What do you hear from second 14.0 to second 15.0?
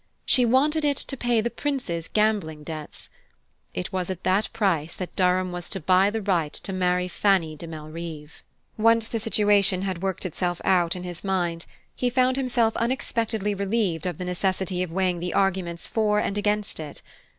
of the necessity of